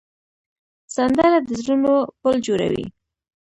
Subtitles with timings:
[0.95, 2.85] سندره د زړونو پل جوړوي